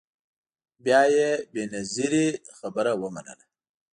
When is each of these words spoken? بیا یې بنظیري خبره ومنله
بیا 0.83 1.01
یې 1.15 1.29
بنظیري 1.53 2.27
خبره 2.57 2.91
ومنله 3.01 3.45